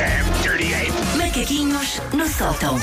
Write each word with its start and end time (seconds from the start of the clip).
damn 0.00 0.42
dirty 0.42 0.72
ape! 0.72 1.18
Macaquinhos 1.18 2.00
no 2.14 2.26
sótão. 2.26 2.76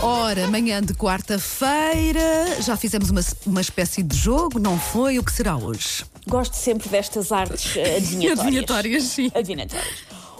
Ora, 0.00 0.46
manhã 0.46 0.80
de 0.80 0.94
quarta-feira, 0.94 2.62
já 2.62 2.74
fizemos 2.74 3.10
uma, 3.10 3.20
uma 3.44 3.60
espécie 3.60 4.02
de 4.02 4.16
jogo, 4.16 4.58
não 4.58 4.78
foi? 4.78 5.18
O 5.18 5.24
que 5.24 5.30
será 5.30 5.58
hoje? 5.58 6.06
Gosto 6.26 6.56
sempre 6.56 6.88
destas 6.88 7.32
artes 7.32 7.76
eh, 7.76 7.96
adivinhatórias. 7.96 8.40
Adivinhatórias, 8.40 9.02
sim. 9.04 9.30
Adivinhatórias. 9.34 9.98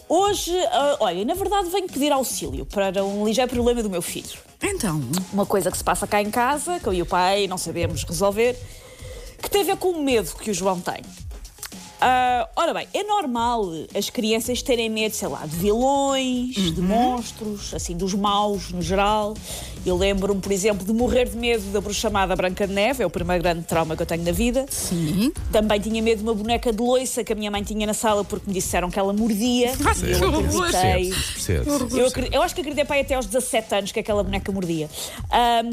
Hoje, 0.09 0.59
ah, 0.73 0.97
olha, 1.01 1.25
na 1.27 1.35
verdade 1.35 1.69
venho 1.69 1.87
pedir 1.89 2.11
auxílio 2.11 2.65
para 2.65 3.05
um 3.05 3.27
ligeiro 3.27 3.51
problema 3.51 3.83
do 3.83 3.91
meu 3.91 4.01
filho. 4.01 4.39
Então, 4.63 5.03
Uma 5.31 5.45
coisa 5.45 5.71
que 5.71 5.77
se 5.77 5.85
passa 5.85 6.07
cá 6.07 6.23
em 6.23 6.31
casa, 6.31 6.81
que 6.81 6.87
eu 6.87 6.95
e 6.95 7.03
o 7.03 7.07
pai 7.07 7.47
não 7.47 7.59
sabemos 7.59 8.05
resolver, 8.05 8.57
que 9.43 9.51
tem 9.51 9.61
a 9.61 9.65
ver 9.65 9.77
com 9.77 9.91
o 9.91 10.03
medo 10.03 10.35
que 10.37 10.51
o 10.51 10.55
João 10.55 10.81
tem. 10.81 11.03
Ah, 12.01 12.49
ora 12.55 12.73
bem, 12.73 12.87
é 12.95 13.03
normal 13.03 13.65
as 13.97 14.09
crianças 14.09 14.63
terem 14.63 14.89
medo, 14.89 15.15
sei 15.15 15.27
lá, 15.29 15.45
de 15.47 15.57
vilões, 15.57 16.55
de 16.55 16.81
monstros, 16.81 17.75
assim, 17.75 17.97
dos 17.97 18.15
maus 18.15 18.71
no 18.71 18.81
geral. 18.81 19.35
Eu 19.87 19.97
lembro-me, 19.97 20.41
por 20.41 20.53
exemplo, 20.53 20.85
de 20.87 20.93
morrer 20.93 21.29
de 21.29 21.37
medo 21.37 21.63
da 21.73 21.81
bruxa 21.81 22.01
chamada 22.01 22.37
Branca 22.37 22.67
de 22.67 22.73
Neve, 22.73 23.03
é 23.03 23.07
o 23.07 23.11
primeiro 23.11 23.43
grande 23.43 23.63
trauma 23.63 23.97
que 23.97 24.03
eu 24.03 24.07
tenho 24.07 24.23
na 24.23 24.33
vida. 24.33 24.67
sim. 24.69 25.33
Também 25.51 25.81
tinha 25.81 26.03
medo 26.03 26.19
de 26.19 26.25
uma 26.25 26.35
boneca 26.35 26.73
de 26.73 26.79
loiça 26.83 27.25
que 27.25 27.33
a 27.33 27.37
minha 27.37 27.51
mãe 27.51 27.63
tinha 27.63 27.87
na 27.87 27.95
sala 27.95 28.25
porque 28.25 28.45
me 28.49 28.53
disseram 28.55 28.91
que 28.91 28.99
ela 28.99 29.13
mordia. 29.13 29.73
E 30.07 30.13
eu 30.13 30.29
acreditei. 30.71 31.13
Eu, 31.99 32.07
acre- 32.07 32.29
eu 32.33 32.43
acho 32.43 32.55
que 32.55 32.61
acreditei 32.61 32.85
pai 32.85 33.01
até 33.01 33.15
aos 33.15 33.27
17 33.27 33.75
anos 33.75 33.93
que 33.93 34.01
aquela 34.01 34.23
boneca 34.23 34.53
mordia. 34.53 34.89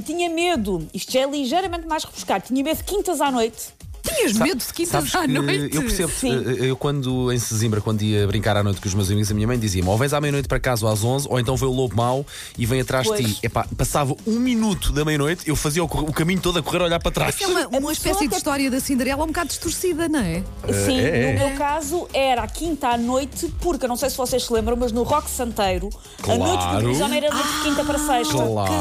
Tinha 0.05 0.30
medo, 0.30 0.88
isto 0.94 1.12
já 1.12 1.21
é 1.21 1.26
ligeiramente 1.30 1.85
mais 1.88 2.04
rebuscado, 2.04 2.46
tinha 2.48 2.63
medo 2.63 2.77
de 2.77 2.84
quintas 2.84 3.20
à 3.21 3.30
noite. 3.32 3.73
Tinhas 4.05 4.34
medo 4.34 4.58
de 4.66 4.73
quintas 4.73 5.16
à 5.16 5.27
noite? 5.27 5.76
eu 5.76 5.82
percebo, 5.82 6.12
Sim. 6.12 6.32
eh, 6.46 6.70
eu 6.70 6.77
quando 6.77 7.32
em 7.32 7.40
Sesimbra, 7.40 7.82
quando 7.82 8.02
ia 8.02 8.26
brincar 8.27 8.55
à 8.57 8.63
noite 8.63 8.79
com 8.82 8.88
os 8.88 8.93
meus 8.93 9.10
amigos, 9.10 9.32
a 9.32 9.34
minha 9.34 9.48
mãe 9.48 9.57
dizia-me 9.57 9.88
ou 9.90 9.98
vens 9.98 10.13
à 10.13 10.21
meia-noite 10.21 10.48
para 10.48 10.60
casa 10.60 10.85
ou 10.85 10.91
às 10.91 11.04
11, 11.04 11.27
ou 11.29 11.40
então 11.40 11.55
vê 11.55 11.66
o 11.66 11.71
lobo 11.71 11.96
mau 11.96 12.26
e 12.57 12.66
vem 12.66 12.82
atrás 12.82 13.04
de 13.05 13.10
Pois. 13.10 13.26
ti. 13.35 13.40
Epá, 13.46 13.66
passava 13.77 14.16
um 14.26 14.40
minuto 14.40 14.91
da 14.91 15.04
meia-noite, 15.05 15.48
eu 15.48 15.55
fazia 15.55 15.84
o, 15.84 15.88
o 15.88 16.13
caminho 16.13 16.41
todo 16.41 16.60
a 16.60 16.63
correr 16.63 16.82
a 16.82 16.85
olhar 16.85 16.99
para 16.99 17.12
trás. 17.12 17.35
É 17.41 17.48
uma, 17.48 17.68
uma 17.68 17.91
espécie 17.94 18.27
de 18.27 18.35
história 18.35 18.70
da 18.70 18.79
Cinderela 18.79 19.24
um 19.24 19.27
bocado 19.27 19.49
distorcida, 19.49 20.07
não 20.07 20.20
é? 20.20 20.44
Sim, 20.85 20.99
é, 20.99 21.29
é. 21.29 21.34
no 21.34 21.40
meu 21.48 21.57
caso 21.57 22.07
era 22.13 22.44
à 22.44 22.48
quinta 22.48 22.90
à 22.90 22.98
noite, 22.98 23.51
porque 23.62 23.85
eu 23.85 23.90
não 23.90 23.96
sei 23.98 24.10
se 24.10 24.18
vocês 24.18 24.44
se 24.44 24.51
lembram, 24.54 24.76
mas 24.76 24.91
no 24.91 25.04
Rock 25.04 25.29
Santeiro, 25.29 25.90
a 26.20 26.24
Claro. 26.24 26.40
noite 26.44 26.66
de 26.68 26.77
televisão 26.77 27.13
era 27.13 27.29
de 27.29 27.63
quinta 27.63 27.84
para 27.85 27.99
sexta. 27.99 28.34
Claro. 28.34 28.72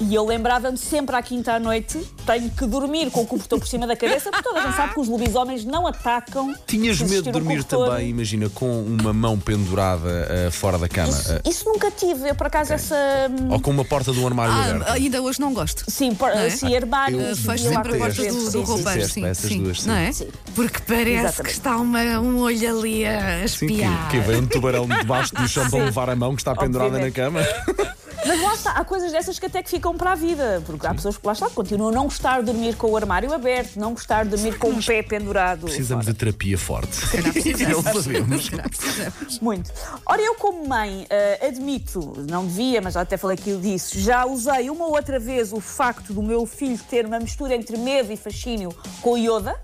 E 0.00 0.14
eu 0.14 0.24
lembrava-me 0.26 0.76
sempre 0.76 1.16
à 1.16 1.22
quinta 1.22 1.54
à 1.54 1.58
noite, 1.60 1.98
tenho 2.26 2.50
que 2.50 2.66
dormir 2.66 3.10
com 3.10 3.22
o 3.22 3.26
cobertor 3.26 3.58
por 3.58 3.66
cima 3.66 3.86
da 3.86 3.96
cabeça, 3.96 4.21
porque 4.30 4.42
toda 4.42 4.60
a 4.60 4.62
gente 4.66 4.76
sabe 4.76 4.94
que 4.94 5.00
os 5.00 5.08
lobisomens 5.08 5.64
não 5.64 5.86
atacam. 5.86 6.54
Tinhas 6.66 7.00
medo 7.00 7.22
de 7.22 7.28
um 7.28 7.32
dormir 7.32 7.64
também, 7.64 8.08
imagina, 8.10 8.48
com 8.50 8.82
uma 8.82 9.12
mão 9.12 9.38
pendurada 9.38 10.26
eh, 10.30 10.50
fora 10.50 10.78
da 10.78 10.88
cama 10.88 11.08
Isso, 11.08 11.32
eh, 11.32 11.40
isso 11.48 11.64
nunca 11.68 11.90
tive, 11.90 12.28
eu 12.30 12.34
por 12.34 12.46
acaso 12.46 12.72
essa. 12.72 12.94
hum, 13.30 13.50
ou 13.52 13.60
com 13.60 13.70
uma 13.70 13.84
porta 13.84 14.12
do 14.12 14.26
armário 14.26 14.52
ah, 14.54 14.64
aberta. 14.64 14.92
ainda 14.92 15.22
hoje 15.22 15.40
não 15.40 15.52
gosto. 15.52 15.84
Sim, 15.88 16.14
por, 16.14 16.28
é? 16.30 16.46
assim, 16.46 16.74
armários. 16.76 17.20
Eu 17.22 17.32
Uh, 17.32 17.36
Fecho 17.36 17.64
lá 17.64 17.70
sempre 17.76 17.94
a 17.94 17.98
porta 17.98 18.22
do, 18.22 18.28
do 18.28 18.40
sim, 18.40 18.50
sim, 18.50 18.62
roupeiro, 18.62 19.08
sim, 19.08 19.24
essas 19.24 19.50
sim, 19.50 19.62
duas, 19.62 19.80
sim. 19.82 19.88
não 19.88 19.94
é? 19.96 20.12
Sim. 20.12 20.28
Porque 20.54 20.78
parece 20.86 21.10
Exatamente. 21.10 21.42
que 21.42 21.50
está 21.50 21.76
uma- 21.76 22.20
um 22.20 22.40
olho 22.40 22.78
ali 22.78 23.06
a 23.06 23.46
Sim, 23.48 23.66
que, 23.66 23.72
espiar. 23.74 24.08
que 24.10 24.18
vem 24.20 24.36
um 24.38 24.46
tubarão 24.46 24.86
debaixo 24.86 25.34
do 25.34 25.46
chão 25.48 25.68
para 25.70 25.84
levar 25.84 26.10
a 26.10 26.16
mão 26.16 26.34
que 26.34 26.40
está 26.42 26.54
pendurada 26.54 26.98
na 26.98 27.10
cama. 27.10 27.40
Mas 28.26 28.40
lá 28.40 28.54
está, 28.54 28.70
há 28.72 28.84
coisas 28.84 29.10
dessas 29.12 29.38
que 29.38 29.46
até 29.46 29.62
que 29.62 29.70
ficam 29.70 29.94
para 29.96 30.12
a 30.12 30.14
vida, 30.14 30.62
porque 30.66 30.86
há 30.86 30.94
pessoas 30.94 31.16
que 31.18 31.26
lá 31.26 31.32
está, 31.32 31.50
continuam 31.50 31.90
a 31.90 31.92
não 31.92 32.04
gostar 32.04 32.40
de 32.40 32.46
dormir 32.46 32.76
com 32.76 32.90
o 32.90 32.96
armário 32.96 33.32
aberto, 33.32 33.76
não 33.78 33.92
gostar 33.92 34.24
de 34.24 34.30
dormir 34.30 34.58
com 34.58 34.68
o 34.70 34.82
pé 34.82 35.02
pendurado. 35.02 35.62
Precisamos 35.66 36.06
de 36.06 36.14
terapia 36.14 36.56
forte. 36.58 36.98
Não 37.72 37.82
sabemos. 37.82 38.48
Precisamos. 38.50 39.38
Muito. 39.40 39.72
Ora, 40.06 40.20
eu 40.22 40.34
como 40.34 40.66
mãe, 40.68 41.06
eh, 41.08 41.46
admito, 41.46 42.14
não 42.28 42.46
devia, 42.46 42.80
mas 42.80 42.94
já 42.94 43.00
até 43.00 43.16
falei 43.16 43.36
aquilo 43.38 43.60
disso, 43.60 43.98
já 43.98 44.24
usei 44.26 44.68
uma 44.70 44.84
ou 44.86 44.94
outra 44.94 45.18
vez 45.18 45.52
o 45.52 45.60
facto 45.60 46.12
do 46.12 46.22
meu 46.22 46.44
filho 46.46 46.78
ter 46.90 47.06
uma 47.06 47.18
mistura 47.18 47.54
entre 47.54 47.76
medo 47.76 48.12
e 48.12 48.16
fascínio 48.16 48.74
com 49.00 49.12
o 49.12 49.16
Yoda. 49.18 49.54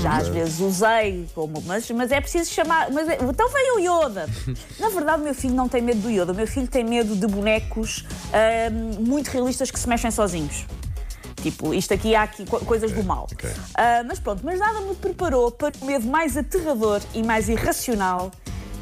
Já 0.00 0.18
às 0.18 0.28
vezes 0.28 0.60
usei, 0.60 1.26
como, 1.34 1.62
mas, 1.66 1.90
mas 1.90 2.10
é 2.10 2.20
preciso 2.20 2.50
chamar. 2.50 2.90
Mas 2.90 3.08
é- 3.08 3.18
então 3.20 3.48
veio 3.50 3.74
o 3.76 3.80
Yoda. 3.80 4.28
Na 4.80 4.88
verdade, 4.88 5.20
o 5.20 5.24
meu 5.24 5.34
filho 5.34 5.54
não 5.54 5.68
tem 5.68 5.82
medo 5.82 6.00
do 6.00 6.10
Yoda. 6.10 6.32
O 6.32 6.34
meu 6.34 6.46
filho 6.46 6.66
tem 6.68 6.84
medo 6.84 7.14
de 7.14 7.26
bonecos 7.60 8.04
ahm, 8.32 9.00
muito 9.04 9.28
realistas 9.28 9.70
que 9.70 9.78
se 9.78 9.88
mexem 9.88 10.10
sozinhos. 10.10 10.66
Tipo, 11.42 11.72
isto 11.74 11.94
aqui 11.94 12.14
há 12.14 12.22
aqui 12.22 12.44
co- 12.46 12.60
coisas 12.60 12.90
do 12.92 13.02
mal. 13.04 13.26
ok. 13.30 13.50
Ah, 13.74 14.02
mas 14.06 14.18
pronto, 14.18 14.42
mas 14.44 14.58
nada 14.58 14.80
me 14.80 14.94
preparou 14.94 15.50
para 15.50 15.72
o 15.80 15.84
medo 15.84 16.06
mais 16.06 16.36
aterrador 16.36 17.00
e 17.14 17.22
mais 17.22 17.48
irracional 17.48 18.30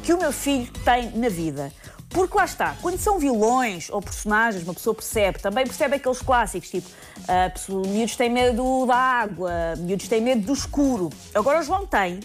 que 0.03 0.13
o 0.13 0.17
meu 0.17 0.31
filho 0.31 0.71
tem 0.83 1.11
na 1.11 1.29
vida. 1.29 1.71
Porque 2.09 2.35
lá 2.37 2.45
está, 2.45 2.75
quando 2.81 2.97
são 2.97 3.19
vilões 3.19 3.89
ou 3.89 4.01
personagens, 4.01 4.63
uma 4.63 4.73
pessoa 4.73 4.95
percebe, 4.95 5.39
também 5.39 5.65
percebe 5.65 5.95
aqueles 5.97 6.21
clássicos, 6.21 6.69
tipo, 6.69 6.87
pessoa- 7.53 7.85
miúdos 7.87 8.15
têm 8.15 8.29
medo 8.29 8.85
da 8.85 8.95
água, 8.95 9.51
miúdos 9.77 10.07
têm 10.07 10.21
medo 10.21 10.41
do 10.45 10.53
escuro. 10.53 11.09
Agora 11.33 11.59
o 11.59 11.63
João 11.63 11.85
tem. 11.85 12.19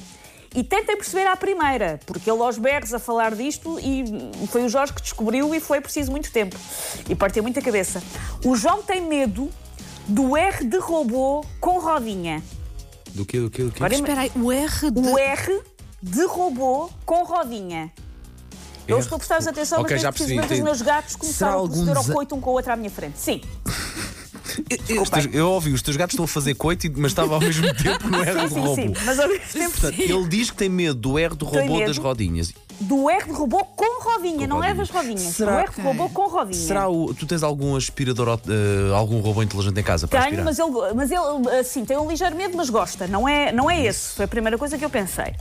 E 0.54 0.64
tentem 0.64 0.96
perceber 0.96 1.26
à 1.28 1.36
primeira, 1.36 2.00
porque 2.04 2.28
ele 2.28 2.42
aos 2.42 2.58
berros 2.58 2.92
a 2.92 2.98
falar 2.98 3.34
disto 3.36 3.78
e 3.78 4.04
foi 4.48 4.64
o 4.64 4.68
Jorge 4.68 4.92
que 4.92 5.00
descobriu 5.00 5.54
e 5.54 5.60
foi 5.60 5.80
preciso 5.80 6.10
muito 6.10 6.32
tempo. 6.32 6.56
E 7.08 7.14
partiu 7.14 7.42
muita 7.42 7.62
cabeça. 7.62 8.02
O 8.44 8.56
João 8.56 8.82
tem 8.82 9.00
medo 9.00 9.48
do 10.08 10.36
R 10.36 10.64
de 10.64 10.78
robô 10.78 11.44
com 11.60 11.78
rodinha. 11.78 12.42
Do 13.10 13.24
quê? 13.24 13.38
Do 13.38 13.50
quê? 13.50 13.62
Do 13.62 13.70
quê? 13.70 13.76
Agora 13.76 13.94
Espera 13.94 14.20
aí, 14.22 14.32
o 14.34 14.50
R 14.50 14.90
de. 14.90 15.00
o 15.00 15.18
R 15.18 15.62
de 16.02 16.24
robô 16.26 16.90
com 17.06 17.22
rodinha. 17.22 17.92
Eu 18.88 18.98
estou 18.98 19.16
a 19.16 19.18
prestar 19.20 19.36
atenção, 19.48 19.82
Ok, 19.82 19.94
mas 19.94 20.02
já 20.02 20.10
tenho 20.10 20.18
percebi, 20.18 20.40
precisamente 20.40 20.52
os 20.54 20.64
meus 20.64 20.82
gatos 20.82 21.14
começaram 21.14 21.64
a 21.64 21.68
proceder 21.68 21.96
ao 21.96 22.04
coito 22.04 22.34
um 22.34 22.40
com 22.40 22.50
o 22.50 22.54
outro 22.54 22.72
à 22.72 22.76
minha 22.76 22.90
frente. 22.90 23.18
Sim, 23.18 23.40
Eu, 24.88 25.04
teus- 25.04 25.28
eu 25.32 25.48
ouvi, 25.50 25.72
os 25.72 25.82
teus 25.82 25.96
gatos 25.96 26.14
estão 26.14 26.24
a 26.24 26.28
fazer 26.28 26.54
coito, 26.54 26.86
e- 26.86 26.92
mas 26.96 27.12
estava 27.12 27.34
ao 27.34 27.40
mesmo 27.40 27.62
tempo 27.74 28.08
no 28.08 28.22
R 28.22 28.32
sim, 28.32 28.40
do 28.42 28.48
sim, 28.54 28.60
robô. 28.60 28.74
sim. 28.74 28.92
Mas 29.04 29.18
ao 29.18 29.28
mesmo 29.28 29.44
tempo 29.52 29.70
Portanto, 29.72 30.00
ele 30.00 30.28
diz 30.28 30.50
que 30.50 30.56
tem 30.56 30.68
medo 30.68 30.94
do 30.94 31.18
R 31.18 31.34
do 31.34 31.44
robô 31.44 31.76
medo. 31.78 31.86
das 31.88 31.98
rodinhas. 31.98 32.52
Do 32.80 33.10
R 33.10 33.24
de 33.24 33.32
robô 33.32 33.64
com 33.76 34.02
rodinha, 34.02 34.46
não 34.46 34.62
é 34.64 34.72
das 34.74 34.88
rodinhas. 34.90 35.20
Será- 35.20 35.52
do 35.52 35.58
R 35.58 35.70
de 35.74 35.80
robô 35.82 36.08
com 36.08 36.28
rodinha. 36.28 36.66
Será 36.66 36.88
o. 36.88 37.12
Tu 37.14 37.26
tens 37.26 37.42
algum 37.42 37.76
aspirador, 37.76 38.40
eh, 38.48 38.94
algum 38.94 39.20
robô 39.20 39.42
inteligente 39.42 39.78
em 39.78 39.82
casa 39.82 40.08
para 40.08 40.20
Tenho, 40.24 40.40
aspirar? 40.40 40.44
mas 40.44 40.58
ele, 40.58 40.94
mas 40.94 41.10
ele 41.10 41.58
assim, 41.60 41.84
tem 41.84 41.96
um 41.98 42.08
ligeiro 42.08 42.34
medo, 42.36 42.56
mas 42.56 42.70
gosta. 42.70 43.06
Não 43.06 43.28
é, 43.28 43.52
não 43.52 43.70
é 43.70 43.84
esse. 43.84 44.14
Foi 44.14 44.24
a 44.24 44.28
primeira 44.28 44.56
coisa 44.56 44.78
que 44.78 44.84
eu 44.84 44.90
pensei. 44.90 45.34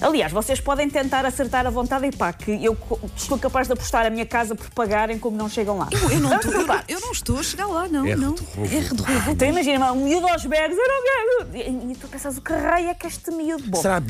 Aliás, 0.00 0.30
vocês 0.32 0.60
podem 0.60 0.88
tentar 0.88 1.24
acertar 1.26 1.66
à 1.66 1.70
vontade 1.70 2.06
e 2.06 2.12
pá, 2.12 2.32
que 2.32 2.52
eu 2.64 2.76
estou 3.16 3.38
capaz 3.38 3.66
de 3.66 3.72
apostar 3.72 4.06
a 4.06 4.10
minha 4.10 4.26
casa 4.26 4.54
por 4.54 4.70
pagarem 4.70 5.18
como 5.18 5.36
não 5.36 5.48
chegam 5.48 5.78
lá. 5.78 5.88
Eu 6.10 6.20
não, 6.20 6.28
Vamos 6.30 6.46
tô- 6.46 6.52
por 6.52 6.60
eu, 6.60 6.80
eu 6.96 7.00
não 7.00 7.12
estou 7.12 7.38
a 7.38 7.42
chegar 7.42 7.66
lá, 7.66 7.88
não. 7.88 8.06
R 8.06 8.16
não. 8.16 8.34
de 8.34 8.42
robô. 8.42 8.62
R 8.66 8.80
de 8.80 9.02
robô. 9.02 9.30
Então 9.30 9.48
imagina, 9.48 9.92
um 9.92 10.04
miúdo 10.04 10.28
aos 10.28 10.44
berros, 10.46 10.76
eu 10.76 10.88
não 10.88 11.02
quero. 11.02 11.56
E, 11.56 11.92
e 11.92 11.96
tu 11.96 12.06
pensas, 12.08 12.36
o 12.36 12.40
que 12.40 12.52
raio 12.52 12.88
é 12.88 12.94
que 12.94 13.06
este 13.06 13.30
miúdo 13.30 13.64
bom? 13.66 13.80
Será 13.80 13.96
a. 13.96 14.00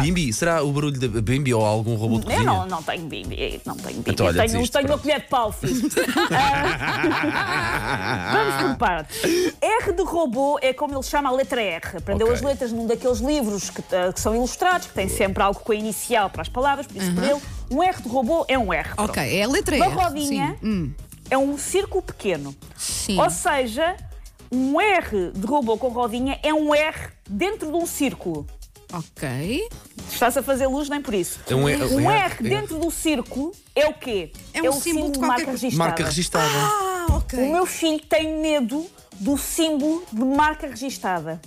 Bimbi? 0.00 0.32
Será 0.32 0.62
o 0.62 0.72
barulho 0.72 0.98
da 0.98 1.20
Bimbi 1.20 1.52
ou 1.52 1.64
algum 1.64 1.94
robô 1.96 2.13
de 2.18 2.32
Eu 2.32 2.44
não, 2.44 2.66
não 2.66 2.82
tenho 2.82 3.06
bimbi, 3.06 3.60
não 3.64 3.76
tenho 3.76 3.96
bimbi. 3.96 4.10
Então, 4.12 4.26
olha, 4.26 4.36
tenho 4.42 4.52
desiste, 4.52 4.72
tenho 4.72 4.86
uma 4.86 4.98
colher 4.98 5.20
de 5.20 5.26
pau, 5.28 5.52
filho. 5.52 5.88
Ah, 7.26 8.32
Vamos 8.32 8.70
por 8.70 8.78
partes. 8.78 9.22
R 9.60 9.92
de 9.92 10.02
robô 10.02 10.58
é 10.60 10.72
como 10.72 10.94
ele 10.94 11.02
chama 11.02 11.28
a 11.28 11.32
letra 11.32 11.60
R. 11.62 11.96
Aprendeu 11.98 12.26
Ok. 12.26 12.36
as 12.36 12.42
letras 12.42 12.72
num 12.72 12.86
daqueles 12.86 13.18
livros 13.18 13.70
que, 13.70 13.82
ah, 13.94 14.12
que 14.12 14.20
são 14.20 14.34
ilustrados, 14.34 14.86
que 14.88 14.94
tem 14.94 15.08
sempre 15.08 15.42
algo 15.42 15.60
com 15.60 15.72
a 15.72 15.74
inicial 15.74 16.30
para 16.30 16.42
as 16.42 16.48
palavras, 16.48 16.86
por 16.86 16.96
isso 16.96 17.12
para 17.14 17.30
ele, 17.30 17.40
um 17.70 17.82
R 17.82 18.02
de 18.02 18.08
robô 18.08 18.44
é 18.48 18.58
um 18.58 18.72
R. 18.72 18.88
pronto. 18.94 19.10
Ok, 19.10 19.22
é 19.38 19.42
a 19.42 19.48
letra 19.48 19.76
Uma 19.76 19.86
R. 19.86 19.94
rodinha 19.94 20.56
Sim. 20.60 20.66
Hum, 20.68 20.92
é 21.30 21.38
um 21.38 21.56
círculo 21.58 22.02
pequeno. 22.02 22.54
sim. 22.76 23.18
Ou 23.20 23.30
seja, 23.30 23.96
um 24.52 24.80
R 24.80 25.30
de 25.34 25.46
robô 25.46 25.76
com 25.76 25.88
rodinha 25.88 26.38
é 26.42 26.52
um 26.52 26.74
R 26.74 26.96
dentro 27.28 27.70
de 27.70 27.76
um 27.76 27.86
círculo. 27.86 28.46
Ok. 28.92 29.66
Estás 30.14 30.36
a 30.36 30.42
fazer 30.42 30.66
luz, 30.68 30.88
nem 30.88 31.02
por 31.02 31.12
isso. 31.12 31.40
É 31.48 31.54
um 31.54 31.68
R- 31.68 31.84
um 31.96 32.10
é- 32.10 32.26
R 32.26 32.42
dentro 32.42 32.78
do 32.78 32.90
círculo 32.90 33.52
é 33.74 33.86
o 33.86 33.92
quê? 33.94 34.30
É 34.52 34.62
um 34.62 34.68
o 34.76 34.80
símbolo 34.80 35.10
de 35.10 35.18
de 35.18 35.26
marca 35.26 35.50
registada. 35.50 35.76
Marca 35.88 36.04
registada. 36.04 36.48
Ah, 36.54 37.06
ok. 37.10 37.38
O 37.38 37.52
meu 37.52 37.66
filho 37.66 38.00
tem 38.08 38.40
medo 38.40 38.86
do 39.18 39.36
símbolo 39.36 40.04
de 40.12 40.24
marca 40.24 40.68
registada. 40.68 41.40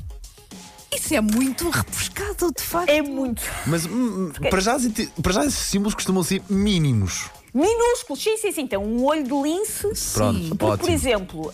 Isso 0.94 1.14
é 1.14 1.22
muito 1.22 1.70
repescado, 1.70 2.52
de 2.52 2.62
facto. 2.62 2.90
É 2.90 3.02
muito. 3.02 3.42
Mas 3.66 3.86
hum, 3.86 4.32
para, 4.50 4.60
já, 4.62 4.78
para 5.22 5.34
já 5.34 5.46
esses 5.46 5.60
símbolos 5.60 5.94
costumam 5.96 6.24
ser 6.24 6.42
mínimos. 6.50 7.30
Minúsculo, 7.54 8.20
sim, 8.20 8.38
sim, 8.38 8.52
sim. 8.52 8.68
Tem 8.68 8.78
um 8.78 9.04
olho 9.04 9.24
de 9.24 9.34
lince. 9.34 9.82
Pronto, 10.14 10.40
Sim. 10.40 10.50
Porque, 10.50 10.66
ótimo. 10.66 10.78
por 10.78 10.90
exemplo, 10.90 11.54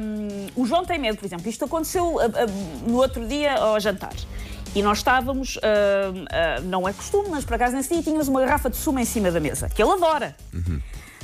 hum, 0.00 0.46
o 0.54 0.66
João 0.66 0.84
tem 0.84 0.98
medo, 0.98 1.18
por 1.18 1.24
exemplo. 1.26 1.48
Isto 1.48 1.64
aconteceu 1.64 2.20
ah, 2.20 2.24
ah, 2.24 2.46
no 2.86 2.96
outro 2.98 3.26
dia 3.26 3.54
ao 3.54 3.78
jantar. 3.80 4.12
E 4.74 4.82
nós 4.82 4.98
estávamos, 4.98 5.56
hum, 5.56 6.24
ah, 6.30 6.60
não 6.62 6.88
é 6.88 6.92
costume, 6.92 7.28
mas 7.30 7.44
por 7.44 7.54
acaso 7.54 7.76
nesse 7.76 7.94
dia 7.94 8.02
tínhamos 8.02 8.28
uma 8.28 8.40
garrafa 8.40 8.68
de 8.68 8.76
sumo 8.76 8.98
em 8.98 9.04
cima 9.04 9.30
da 9.30 9.38
mesa, 9.38 9.68
que 9.68 9.82
ele 9.82 9.92
adora. 9.92 10.36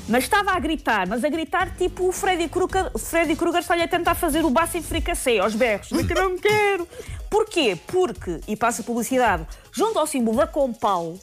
Mas 0.08 0.24
estava 0.24 0.52
a 0.52 0.58
gritar, 0.58 1.06
mas 1.06 1.24
a 1.24 1.28
gritar 1.28 1.76
tipo 1.76 2.08
o 2.08 2.12
Freddy 2.12 2.48
Krueger, 2.48 2.90
Freddy 2.98 3.36
Krueger 3.36 3.60
está-lhe 3.60 3.82
a 3.82 3.88
tentar 3.88 4.14
fazer 4.14 4.44
o 4.44 4.50
baço 4.50 4.76
em 4.76 4.82
fricassé, 4.82 5.38
aos 5.38 5.54
berros. 5.54 5.88
Que 5.88 6.14
não 6.14 6.36
quero. 6.38 6.88
Porquê? 7.28 7.78
Porque, 7.86 8.40
e 8.48 8.56
passa 8.56 8.82
publicidade, 8.82 9.46
junto 9.72 9.98
ao 9.98 10.06
símbolo 10.06 10.36
da 10.36 10.46
Compal, 10.46 11.16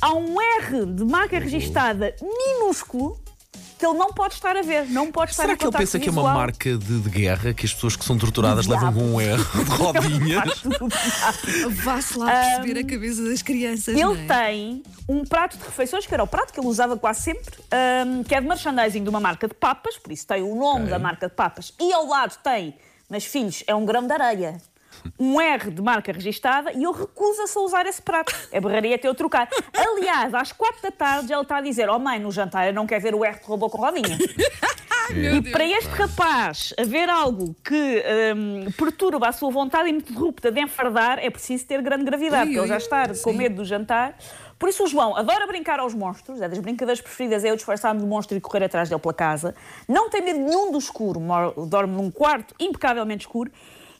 há 0.00 0.14
um 0.14 0.40
R 0.40 0.86
de 0.86 1.04
marca 1.04 1.38
registada 1.38 2.14
minúsculo 2.22 3.20
que 3.80 3.86
ele 3.86 3.96
não 3.96 4.12
pode 4.12 4.34
estar 4.34 4.54
a 4.56 4.60
ver, 4.62 4.84
não 4.90 5.10
pode 5.10 5.30
estar 5.30 5.42
Será 5.44 5.54
a 5.54 5.56
que 5.56 5.64
ele 5.64 5.72
pensa 5.76 5.98
que 5.98 6.08
é 6.08 6.12
uma 6.12 6.22
marca 6.34 6.76
de, 6.76 7.00
de 7.00 7.08
guerra 7.08 7.54
que 7.54 7.64
as 7.64 7.72
pessoas 7.72 7.96
que 7.96 8.04
são 8.04 8.18
torturadas 8.18 8.66
levam 8.66 8.92
com 8.92 9.14
um 9.14 9.20
R 9.20 9.36
de 9.42 9.70
rodinhas? 9.74 10.62
Vá-se 11.82 12.18
lá 12.18 12.30
perceber 12.30 12.78
a 12.80 12.84
cabeça 12.84 13.22
das 13.24 13.40
crianças. 13.42 13.96
não 13.98 14.12
Ele 14.12 14.22
é? 14.22 14.26
tem 14.26 14.82
um 15.08 15.24
prato 15.24 15.56
de 15.56 15.64
refeições, 15.64 16.06
que 16.06 16.12
era 16.12 16.22
o 16.22 16.26
prato 16.26 16.52
que 16.52 16.60
ele 16.60 16.66
usava 16.68 16.96
quase 16.96 17.22
sempre, 17.22 17.54
ahm, 17.72 18.22
que 18.22 18.34
é 18.34 18.40
de 18.40 18.46
merchandising 18.46 19.02
de 19.02 19.08
uma 19.08 19.18
marca 19.20 19.48
de 19.48 19.54
papas, 19.54 19.96
por 19.96 20.12
isso 20.12 20.26
tem 20.26 20.42
o 20.42 20.54
nome 20.54 20.80
Ok. 20.82 20.90
da 20.90 20.98
marca 20.98 21.28
de 21.28 21.34
papas, 21.34 21.72
e 21.80 21.92
ao 21.92 22.06
lado 22.06 22.36
tem, 22.44 22.74
mas 23.08 23.24
filhos, 23.24 23.64
é 23.66 23.74
um 23.74 23.84
grão 23.86 24.06
de 24.06 24.12
areia. 24.12 24.60
Um 25.18 25.40
R 25.40 25.70
de 25.70 25.82
marca 25.82 26.12
registada 26.12 26.72
e 26.72 26.84
ele 26.84 26.92
recusa-se 26.92 27.56
a 27.58 27.60
usar 27.60 27.86
esse 27.86 28.00
prato. 28.00 28.34
É 28.50 28.60
berraria 28.60 28.98
ter 28.98 29.08
o 29.08 29.14
trocar. 29.14 29.48
Aliás, 29.76 30.34
às 30.34 30.52
quatro 30.52 30.82
da 30.82 30.90
tarde 30.90 31.32
ele 31.32 31.42
está 31.42 31.56
a 31.56 31.60
dizer: 31.60 31.88
Oh 31.88 31.98
mãe, 31.98 32.18
no 32.18 32.30
jantar 32.30 32.66
eu 32.66 32.72
não 32.72 32.86
quero 32.86 33.02
ver 33.02 33.14
o 33.14 33.24
R 33.24 33.38
de 33.38 33.46
robô 33.46 33.68
com 33.68 33.78
rodinha. 33.78 34.18
E 35.12 35.42
para 35.50 35.64
este 35.64 35.88
rapaz 35.88 36.72
haver 36.78 37.08
algo 37.08 37.54
que 37.64 38.04
hum, 38.36 38.70
perturba 38.76 39.28
a 39.28 39.32
sua 39.32 39.50
vontade 39.50 39.88
ininterrupta 39.88 40.52
de 40.52 40.60
enfardar, 40.60 41.18
é 41.18 41.28
preciso 41.28 41.66
ter 41.66 41.82
grande 41.82 42.04
gravidade, 42.04 42.44
porque 42.44 42.58
ele 42.60 42.68
já 42.68 42.76
está 42.76 43.08
com 43.22 43.32
medo 43.32 43.56
do 43.56 43.64
jantar. 43.64 44.16
Por 44.58 44.68
isso 44.68 44.84
o 44.84 44.86
João 44.86 45.16
adora 45.16 45.46
brincar 45.46 45.80
aos 45.80 45.94
monstros, 45.94 46.40
é 46.40 46.48
das 46.48 46.58
brincadeiras 46.58 47.00
preferidas, 47.00 47.44
é 47.44 47.50
eu 47.50 47.56
disfarçar-me 47.56 48.00
de 48.00 48.06
monstro 48.06 48.36
e 48.36 48.40
correr 48.40 48.64
atrás 48.64 48.88
dele 48.88 49.00
pela 49.00 49.14
casa. 49.14 49.54
Não 49.88 50.10
tem 50.10 50.22
medo 50.22 50.38
nenhum 50.38 50.70
do 50.70 50.78
escuro, 50.78 51.20
dorme 51.66 51.94
num 51.94 52.10
quarto 52.10 52.54
impecavelmente 52.60 53.26
escuro. 53.26 53.50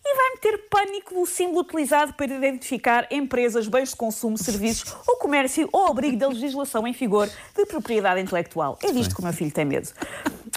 E 0.04 0.16
vai 0.16 0.30
meter 0.30 0.68
pânico 0.70 1.14
no 1.14 1.26
símbolo 1.26 1.60
utilizado 1.60 2.14
para 2.14 2.26
identificar 2.26 3.06
empresas, 3.10 3.68
bens 3.68 3.90
de 3.90 3.96
consumo, 3.96 4.38
serviços 4.38 4.96
ou 5.06 5.16
comércio 5.16 5.68
ou 5.72 5.86
abrigo 5.86 6.16
da 6.16 6.28
legislação 6.28 6.86
em 6.86 6.92
vigor 6.92 7.28
de 7.54 7.66
propriedade 7.66 8.20
intelectual. 8.20 8.78
É 8.82 8.90
disto 8.92 9.14
que 9.14 9.20
o 9.20 9.24
meu 9.24 9.32
filho 9.32 9.52
tem 9.52 9.64
medo. 9.64 9.88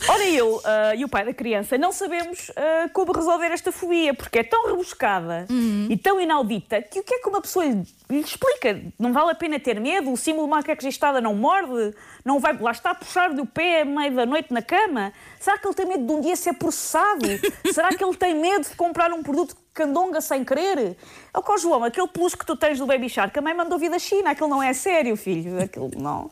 Ora, 0.08 0.24
eu 0.26 0.62
ah, 0.66 0.96
e 0.96 1.06
o 1.06 1.10
pai 1.10 1.26
da 1.26 1.34
criança 1.34 1.78
não 1.78 1.92
sabemos 1.92 2.52
ah, 2.56 2.90
como 2.92 3.12
resolver 3.12 3.48
esta 3.48 3.72
fobia, 3.72 4.14
porque 4.14 4.40
é 4.40 4.44
tão 4.44 4.68
rebuscada 4.68 5.48
e 5.90 5.98
tão 5.98 6.20
inaudita 6.20 6.82
que 6.82 7.00
o 7.00 7.04
que 7.04 7.16
é 7.16 7.20
que 7.20 7.30
uma 7.30 7.42
pessoa 7.42 7.66
lhe, 7.66 8.20
explica? 8.20 8.82
Não 9.00 9.14
vale 9.14 9.32
a 9.32 9.36
pena 9.36 9.60
ter 9.60 9.80
medo? 9.80 10.12
O 10.12 10.18
símbolo 10.18 10.46
de 10.46 10.52
marca 10.52 10.74
registada 10.74 11.22
não 11.22 11.36
morde? 11.36 11.96
Não 12.26 12.40
vai 12.40 12.58
lá 12.58 12.72
está 12.72 12.92
a 12.92 12.96
puxar-lhe 12.96 13.40
o 13.40 13.46
pé 13.46 13.82
à 13.82 13.86
meia 13.86 14.12
da 14.12 14.26
noite 14.26 14.54
na 14.54 14.62
cama? 14.62 15.14
Será 15.40 15.58
que 15.58 15.68
ele 15.68 15.74
tem 15.74 15.86
medo 15.86 16.06
de 16.06 16.12
um 16.12 16.22
dia 16.22 16.36
ser 16.36 16.54
processado? 16.54 17.26
Será 17.74 17.90
que 17.90 18.04
ele 18.04 18.16
tem 18.16 18.36
medo 18.36 18.68
de 18.70 18.76
comprar 18.76 19.12
um 19.12 19.24
produto 19.24 19.56
candonga 19.74 20.22
sem 20.22 20.44
querer? 20.44 20.98
É 21.34 21.38
o 21.38 21.42
que, 21.42 21.52
ó, 21.52 21.58
João, 21.58 21.84
aquele 21.84 22.08
peluche 22.08 22.38
que 22.38 22.46
tu 22.46 22.56
tens 22.56 22.78
do 22.78 22.86
Baby 22.86 23.10
Shark, 23.10 23.38
a 23.38 23.42
mãe 23.42 23.54
mandou 23.54 23.80
vir 23.80 23.90
da 23.90 24.00
China, 24.00 24.32
aquilo 24.32 24.50
não 24.50 24.62
é 24.62 24.74
sério, 24.74 25.16
filho, 25.16 25.62
aquilo 25.62 25.92
não. 25.98 26.30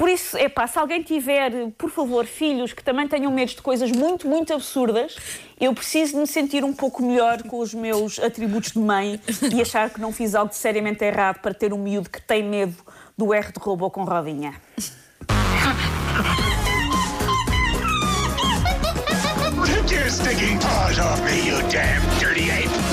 Por 0.00 0.08
isso, 0.08 0.34
é 0.38 0.48
pá, 0.48 0.66
se 0.66 0.78
alguém 0.78 1.02
tiver, 1.02 1.52
por 1.76 1.90
favor, 1.90 2.24
filhos 2.24 2.72
que 2.72 2.82
também 2.82 3.06
tenham 3.06 3.30
medo 3.30 3.50
de 3.50 3.60
coisas 3.60 3.92
muito, 3.92 4.26
muito 4.26 4.50
absurdas, 4.50 5.14
eu 5.60 5.74
preciso 5.74 6.14
de 6.14 6.20
me 6.20 6.26
sentir 6.26 6.64
um 6.64 6.72
pouco 6.72 7.04
melhor 7.04 7.42
com 7.42 7.58
os 7.58 7.74
meus 7.74 8.18
atributos 8.18 8.72
de 8.72 8.78
mãe 8.78 9.20
e 9.54 9.60
achar 9.60 9.90
que 9.90 10.00
não 10.00 10.10
fiz 10.10 10.34
algo 10.34 10.48
de 10.48 10.56
seriamente 10.56 11.04
errado 11.04 11.40
para 11.40 11.52
ter 11.52 11.74
um 11.74 11.78
miúdo 11.78 12.08
que 12.08 12.22
tem 12.22 12.42
medo 12.42 12.76
do 13.14 13.34
R 13.34 13.52
de 13.52 13.60
robô 13.60 13.90
com 13.90 14.02
rodinha. 14.04 14.54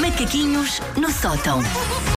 Macaquinhos 0.02 0.82
no 0.98 1.10
sótão. 1.10 1.62